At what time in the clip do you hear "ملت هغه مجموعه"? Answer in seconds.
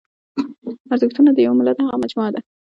1.59-2.29